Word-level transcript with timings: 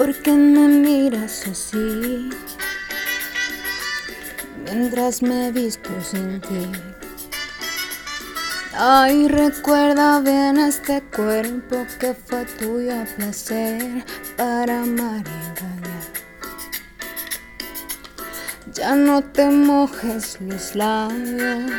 ¿Por 0.00 0.14
qué 0.22 0.32
me 0.32 0.66
miras 0.66 1.46
así? 1.46 2.30
Mientras 4.64 5.20
me 5.20 5.52
visto 5.52 5.90
sin 6.00 6.40
ti. 6.40 6.72
Ay, 8.72 9.28
recuerda 9.28 10.20
bien 10.20 10.56
este 10.56 11.02
cuerpo 11.14 11.86
que 11.98 12.14
fue 12.14 12.46
tuyo 12.58 12.94
a 12.98 13.04
placer 13.14 14.02
para 14.38 14.80
amar 14.84 15.22
y 15.26 15.48
engañar. 15.50 16.06
Ya 18.72 18.94
no 18.94 19.22
te 19.22 19.50
mojes 19.50 20.38
los 20.40 20.74
labios 20.74 21.72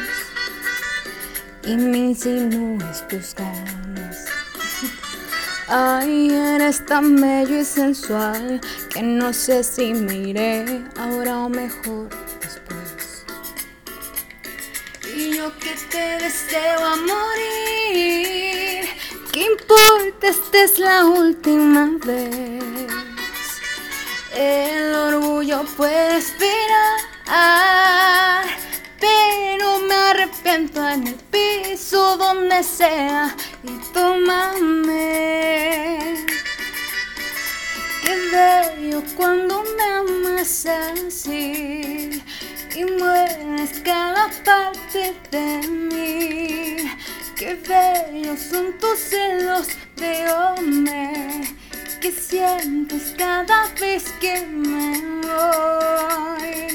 y 1.66 1.76
me 1.76 1.98
insinúes 1.98 3.08
tus 3.08 3.34
ganas. 3.34 3.91
Ay, 5.74 6.30
eres 6.30 6.86
tan 6.86 7.16
bello 7.16 7.62
y 7.62 7.64
sensual 7.64 8.60
que 8.94 9.02
no 9.02 9.32
sé 9.32 9.64
si 9.64 9.94
me 9.94 10.16
iré 10.16 10.84
ahora 11.00 11.38
o 11.46 11.48
mejor 11.48 12.10
después. 12.42 13.24
Y 15.16 15.38
yo 15.38 15.58
que 15.60 15.74
te 15.90 16.18
deseo 16.26 16.86
a 16.86 16.98
morir, 16.98 18.86
¿qué 19.32 19.46
importa? 19.46 20.28
Esta 20.28 20.62
es 20.62 20.78
la 20.78 21.06
última 21.06 21.90
vez. 22.06 22.90
El 24.36 24.94
orgullo 24.94 25.64
puede 25.78 26.18
esperar, 26.18 27.00
arrepiento 30.62 30.88
en 30.90 31.08
el 31.08 31.16
piso 31.16 32.18
donde 32.18 32.64
sea 32.64 33.36
y 33.64 33.72
tómame. 33.94 35.06
Qué 38.04 38.16
bello 38.32 39.04
cuando 39.16 39.64
me 39.78 39.84
amas 39.84 40.66
así 40.66 42.22
y 42.76 42.84
mueres 42.86 43.82
cada 43.84 44.30
parte 44.44 45.14
de 45.32 45.68
mí. 45.68 46.78
Qué 47.36 47.56
bellos 47.56 48.40
son 48.40 48.78
tus 48.78 49.00
celos 49.00 49.68
de 49.96 50.32
hombre 50.32 51.42
que 52.00 52.12
sientes 52.12 53.14
cada 53.18 53.68
vez 53.80 54.04
que 54.20 54.46
me 54.46 55.02
voy. 55.22 56.71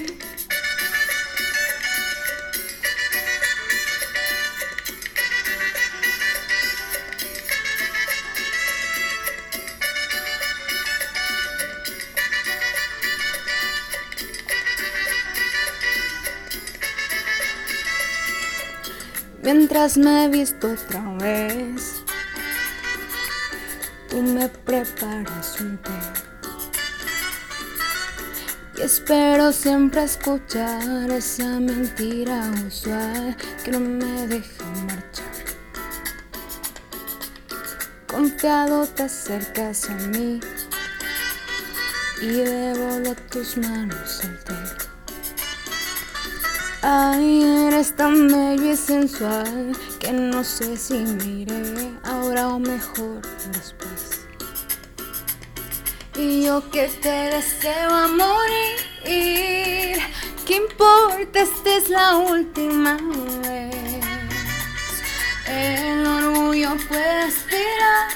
Mientras 19.46 19.96
me 19.96 20.28
visto 20.28 20.72
otra 20.72 21.00
vez, 21.20 22.02
tú 24.10 24.20
me 24.20 24.48
preparas 24.48 25.60
un 25.60 25.78
té. 25.78 25.92
Y 28.76 28.82
espero 28.82 29.52
siempre 29.52 30.02
escuchar 30.02 31.08
esa 31.12 31.60
mentira 31.60 32.50
usual 32.66 33.36
que 33.62 33.70
no 33.70 33.78
me 33.78 34.26
deja 34.26 34.64
marchar. 34.84 35.36
Confiado 38.08 38.84
te 38.88 39.04
acercas 39.04 39.88
a 39.88 39.94
mí 39.94 40.40
y 42.20 42.26
devoro 42.26 43.14
tus 43.30 43.56
manos 43.58 44.24
al 44.24 44.42
té. 44.42 44.95
Ay, 46.82 47.42
eres 47.68 47.96
tan 47.96 48.28
bello 48.28 48.72
y 48.72 48.76
sensual 48.76 49.76
que 49.98 50.12
no 50.12 50.44
sé 50.44 50.76
si 50.76 50.94
me 50.94 51.24
iré 51.24 51.90
ahora 52.04 52.48
o 52.48 52.58
mejor 52.58 53.22
después. 53.52 54.26
Y 56.14 56.44
yo 56.44 56.70
que 56.70 56.88
te 56.88 57.08
deseo 57.08 57.90
a 57.90 58.08
morir, 58.08 59.98
¿qué 60.46 60.56
importa? 60.56 61.40
Esta 61.40 61.76
es 61.76 61.88
la 61.88 62.16
última 62.16 62.96
vez. 63.42 63.74
El 65.48 66.06
orgullo 66.06 66.76
puede 66.88 67.28
esperar, 67.28 68.08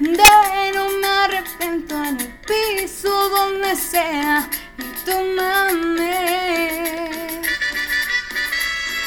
de 0.00 0.72
no 0.74 0.88
me 1.00 1.06
arrepiento 1.06 2.04
en 2.04 2.20
el 2.20 2.34
piso 2.46 3.28
donde 3.28 3.76
sea 3.76 4.48
tómame. 5.08 6.16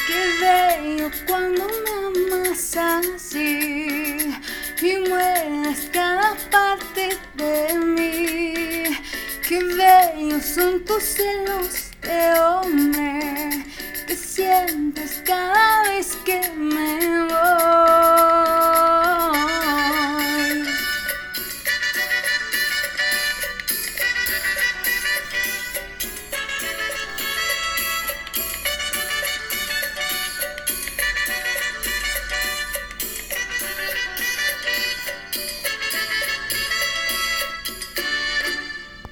Qué 0.08 0.22
bello 0.42 1.12
cuando 1.28 1.68
me 1.84 1.92
amas 2.08 2.78
así 2.78 4.34
y 4.82 5.10
mueres 5.10 5.90
cada 5.92 6.36
parte 6.50 7.18
de 7.36 7.78
mí. 7.78 8.84
Qué 9.48 9.60
bellos 9.64 10.46
son 10.46 10.84
tus 10.86 11.04
celos 11.04 11.92
de 12.02 12.40
hombre 12.40 13.66
que 14.08 14.16
sientes 14.16 15.22
cada 15.26 15.84
vez 15.84 16.18
que 16.26 16.42
me 16.56 17.26
voy. 17.26 18.11